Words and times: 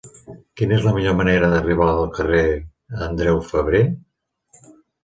Quina 0.61 0.73
és 0.77 0.87
la 0.87 0.93
millor 0.95 1.15
manera 1.19 1.51
d'arribar 1.53 1.91
al 1.91 2.09
carrer 2.17 2.43
d'Andreu 2.57 3.43
Febrer? 3.53 3.85